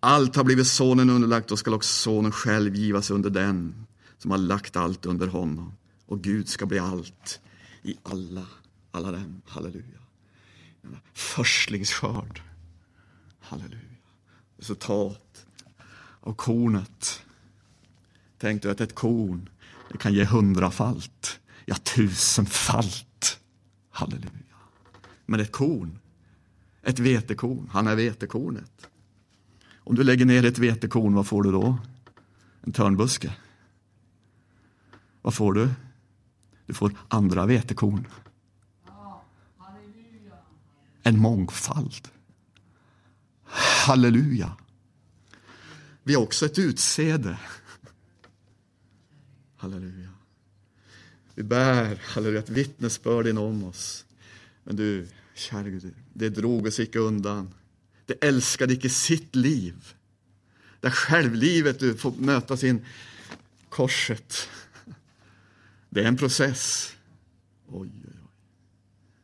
[0.00, 3.86] Allt har blivit sonen underlagt och skall också sonen själv givas under den
[4.18, 5.72] som har lagt allt under honom.
[6.06, 7.40] Och Gud ska bli allt
[7.82, 8.46] i alla,
[8.90, 9.42] alla dem.
[9.46, 9.98] Halleluja.
[11.12, 12.42] Förstlingsskörd.
[13.40, 13.82] Halleluja.
[14.56, 15.46] Resultat
[16.20, 17.22] av kornet.
[18.38, 19.48] Tänk dig att ett korn
[19.88, 23.40] det kan ge hundrafalt, ja tusenfalt.
[23.90, 24.30] Halleluja.
[25.26, 25.98] Men ett korn,
[26.82, 28.88] ett vetekorn, han är vetekornet.
[29.88, 31.78] Om du lägger ner ett vetekorn, vad får du då?
[32.60, 33.34] En törnbuske.
[35.22, 35.68] Vad får du?
[36.66, 38.06] Du får andra vetekorn.
[41.02, 42.08] En mångfald.
[43.86, 44.56] Halleluja.
[46.02, 47.38] Vi har också ett utsäde.
[49.56, 50.10] Halleluja.
[51.34, 54.04] Vi bär, halleluja, ett vittnesbörd inom oss.
[54.64, 57.54] Men du, käre Gud, det drog oss icke undan.
[58.08, 59.94] Det älskade icke sitt liv.
[60.80, 62.84] Där självlivet du får möta sin
[63.68, 64.48] korset.
[65.90, 66.92] Det är en process.
[67.66, 68.30] Oj, oj, oj.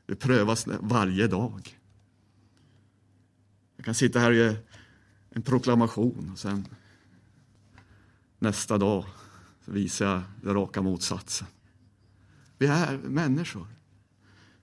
[0.07, 1.79] Det prövas varje dag.
[3.77, 4.57] Jag kan sitta här och ge
[5.31, 6.67] en proklamation och sen
[8.39, 9.05] nästa dag
[9.65, 11.49] så visar jag den raka motsatsen.
[12.59, 13.67] Vi är människor.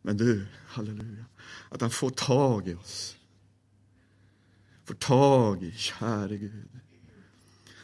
[0.02, 1.26] Men du, halleluja,
[1.70, 3.18] att han får tag i oss.
[4.86, 6.70] Får tag i, käre Gud.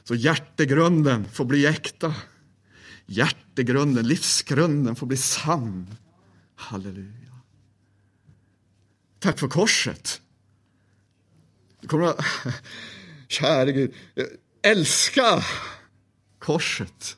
[0.04, 2.16] Så hjärtegrunden får bli äkta.
[3.06, 5.96] Hjärtegrunden, livsgrunden får bli sann.
[6.56, 7.42] Halleluja.
[9.20, 10.22] Tack för korset.
[11.82, 12.26] Du kommer att,
[13.28, 13.94] käre Gud,
[14.62, 15.44] älska
[16.40, 17.18] korset.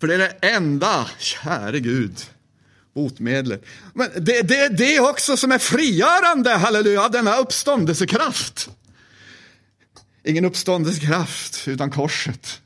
[0.00, 2.20] För det är det enda, käre Gud,
[3.02, 3.64] botemedlet.
[3.94, 8.68] Men det, det är det också som är frigörande, halleluja, denna uppståndelsekraft.
[10.24, 12.60] Ingen uppståndelsekraft utan korset.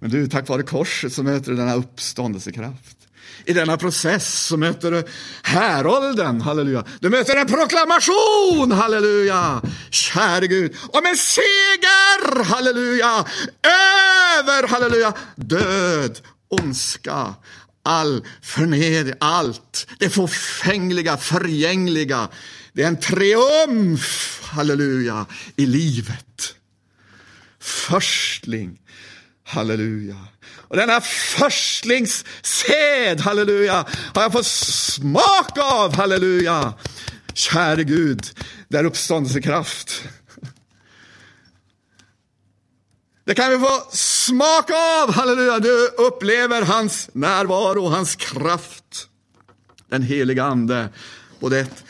[0.00, 2.96] Men du, tack vare korset så möter du denna uppståndelsekraft.
[3.44, 5.04] I denna process så möter du
[5.42, 6.84] härolden, halleluja.
[7.00, 9.62] Du möter en proklamation, halleluja.
[9.90, 13.24] Käre Gud, om en seger, halleluja,
[14.38, 17.34] över, halleluja, död, ondska,
[17.86, 22.28] all förned, allt det förfängliga, förgängliga.
[22.72, 25.26] Det är en triumf, halleluja,
[25.56, 26.54] i livet.
[27.60, 28.78] Förstling,
[29.44, 30.16] halleluja.
[30.68, 36.74] Och denna förstlingssed, halleluja, har jag fått smak av, halleluja.
[37.34, 38.26] Käre Gud,
[38.68, 40.02] där uppståndelsekraft.
[43.26, 45.58] Det kan vi få smaka av, halleluja.
[45.58, 49.08] Du upplever hans närvaro, hans kraft.
[49.88, 50.88] Den heliga ande.
[51.40, 51.84] Och det,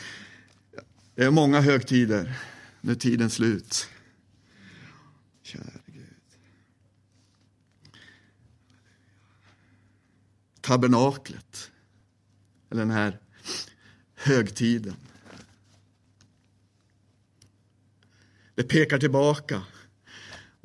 [1.15, 2.39] det är många högtider.
[2.81, 3.87] Nu är tiden slut.
[5.43, 6.05] Kära Gud.
[10.61, 11.71] Tabernaklet.
[12.71, 13.19] Eller den här
[14.15, 14.95] högtiden.
[18.55, 19.61] Det pekar tillbaka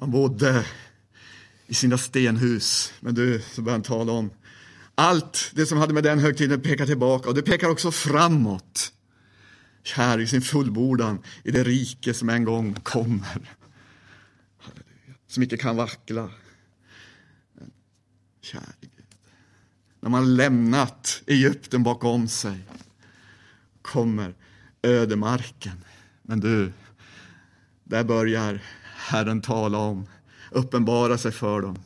[0.03, 0.67] man bodde
[1.67, 2.93] i sina stenhus.
[3.01, 4.31] Men du, så börjar han tala om
[4.95, 8.93] allt det som hade med den högtiden pekar tillbaka och det pekar också framåt.
[9.83, 13.57] Kär i sin fullbordan i det rike som en gång kommer.
[15.27, 16.31] Som inte kan vackla.
[18.41, 18.91] Käre Gud.
[20.01, 22.59] När man lämnat Egypten bakom sig
[23.83, 24.35] kommer
[24.83, 25.85] ödemarken.
[26.23, 26.73] Men du,
[27.85, 28.61] där börjar
[29.09, 30.07] Herren tala om,
[30.51, 31.79] uppenbara sig för dem.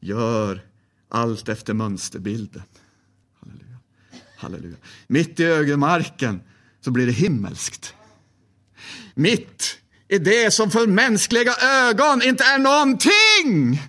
[0.00, 0.62] Gör
[1.08, 2.62] allt efter mönsterbilden.
[3.40, 3.78] Halleluja.
[4.36, 4.76] Halleluja.
[5.06, 6.40] Mitt i ögemarken
[6.80, 7.94] så blir det himmelskt.
[9.14, 9.78] Mitt
[10.08, 13.82] i det som för mänskliga ögon inte är någonting.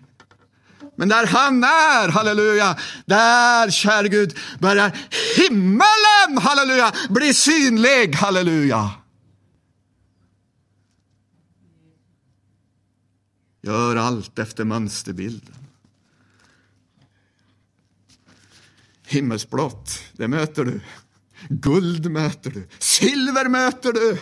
[0.96, 4.92] Men där han är, halleluja, där, käre Gud, börjar
[5.36, 8.92] himmelen, halleluja, bli synlig, halleluja.
[13.68, 15.56] Gör allt efter mönsterbilden.
[19.06, 20.82] Himmelsblått, det möter du.
[21.50, 22.68] Guld möter du.
[22.80, 24.20] Silver möter du.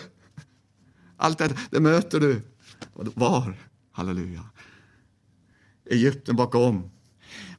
[1.17, 2.41] Allt det, det möter du.
[2.93, 3.57] Var?
[3.91, 4.43] Halleluja.
[5.89, 6.91] Egypten bakom.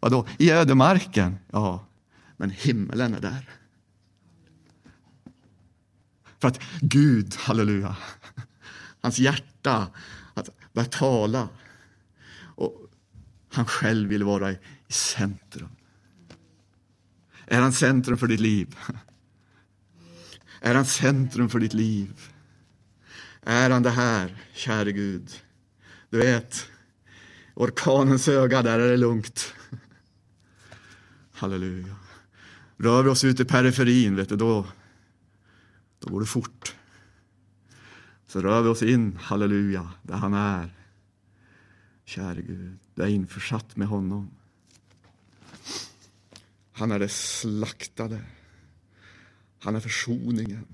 [0.00, 0.26] Vadå?
[0.38, 1.36] I ödemarken?
[1.52, 1.86] Ja,
[2.36, 3.50] men himmelen är där.
[6.38, 7.96] För att Gud, halleluja,
[9.00, 9.86] hans hjärta,
[10.34, 11.48] att börja tala
[13.56, 15.68] han själv vill vara i centrum.
[17.46, 18.76] Är han centrum för ditt liv?
[20.60, 22.30] Är han centrum för ditt liv?
[23.42, 25.30] Är han det här, käre Gud?
[26.10, 26.68] Du vet,
[27.54, 29.54] orkanens öga, där är det lugnt.
[31.32, 31.96] Halleluja.
[32.76, 34.66] Rör vi oss ut i periferin, vet du, då,
[35.98, 36.74] då går det fort.
[38.26, 40.75] Så rör vi oss in, halleluja, där han är.
[42.06, 44.30] Käre Gud, du är införsatt med honom.
[46.72, 48.20] Han är det slaktade.
[49.60, 50.66] Han är försoningen.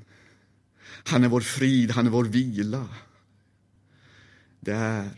[1.04, 2.88] Han är vår frid, han är vår vila.
[4.60, 5.10] Det är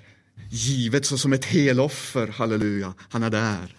[0.51, 2.95] givet såsom ett heloffer, halleluja.
[2.99, 3.77] Han är där.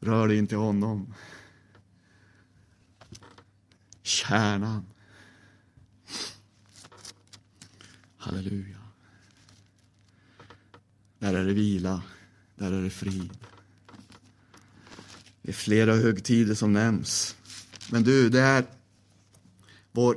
[0.00, 1.14] Rör dig inte honom.
[4.02, 4.86] Kärnan.
[8.26, 8.76] Halleluja.
[11.18, 12.02] Där är det vila,
[12.54, 13.30] där är det frid.
[15.42, 17.36] Det är flera högtider som nämns.
[17.90, 18.64] Men du, det är
[19.92, 20.16] vår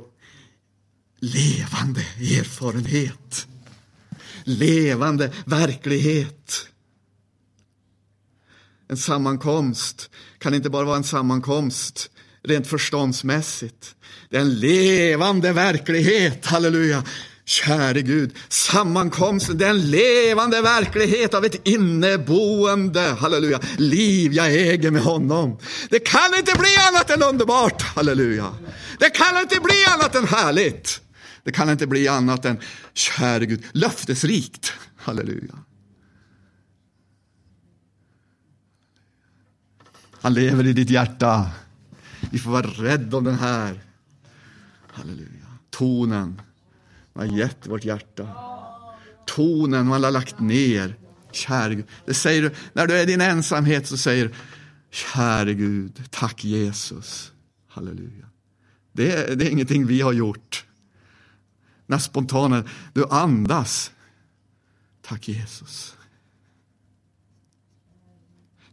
[1.18, 3.48] levande erfarenhet.
[4.44, 6.68] Levande verklighet.
[8.88, 12.10] En sammankomst kan inte bara vara en sammankomst
[12.42, 13.96] rent förståndsmässigt.
[14.28, 17.04] Det är en levande verklighet, halleluja.
[17.50, 24.90] Käre Gud, sammankomsten, det är en levande verklighet av ett inneboende, halleluja, liv jag äger
[24.90, 25.58] med honom.
[25.90, 28.54] Det kan inte bli annat än underbart, halleluja.
[28.98, 31.00] Det kan inte bli annat än härligt.
[31.44, 32.60] Det kan inte bli annat än,
[32.94, 35.58] käre Gud, löftesrikt, halleluja.
[40.20, 41.50] Han lever i ditt hjärta.
[42.30, 43.80] Vi får vara rädda om den här.
[44.92, 45.46] Halleluja.
[45.70, 46.40] Tonen
[47.12, 48.28] man har gett vårt hjärta.
[49.26, 50.96] Tonen man har lagt ner.
[51.32, 51.86] Käre Gud.
[52.06, 54.34] Det säger du, när du är i din ensamhet så säger du,
[54.90, 57.32] käre Gud, tack Jesus.
[57.68, 58.26] Halleluja.
[58.92, 60.66] Det är, det är ingenting vi har gjort.
[61.86, 63.92] När spontana, du andas.
[65.02, 65.96] Tack Jesus.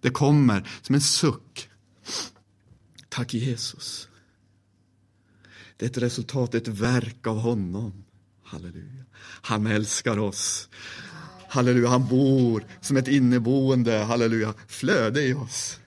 [0.02, 1.70] Det kommer som en suck.
[3.10, 4.10] Tack Jesus.
[5.78, 8.04] Det är ett resultat, ett verk av honom.
[8.48, 9.06] Halleluja.
[9.42, 10.70] Han älskar oss.
[11.50, 15.80] Halleluja, han bor som ett inneboende, halleluja, flöde i oss.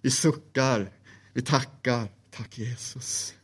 [0.00, 0.92] Vi suckar,
[1.32, 2.08] vi tackar.
[2.30, 3.34] Tack Jesus.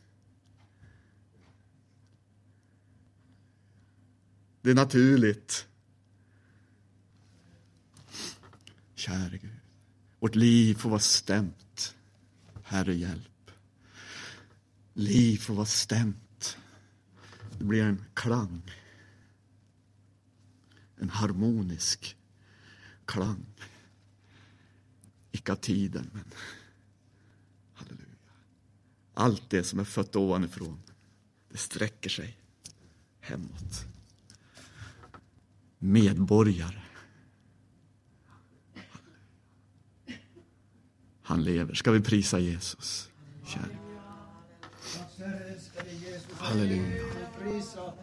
[4.61, 5.67] Det är naturligt.
[8.95, 9.59] Käre Gud,
[10.19, 11.95] vårt liv får vara stämt.
[12.63, 13.51] Herre, hjälp.
[14.93, 16.22] Liv får vara stämt.
[17.63, 18.61] Det blir en klang.
[20.95, 22.17] En harmonisk
[23.05, 23.45] klang.
[25.31, 26.23] Icke av tiden, men
[27.73, 28.07] halleluja.
[29.13, 30.83] Allt det som är fött ovanifrån,
[31.49, 32.37] det sträcker sig
[33.19, 33.85] hemåt.
[35.79, 36.81] Medborgare.
[41.21, 41.73] Han lever.
[41.73, 43.09] Ska vi prisa Jesus?
[43.45, 43.83] Kära
[46.37, 47.03] Halleluja.
[47.39, 47.93] Prisa och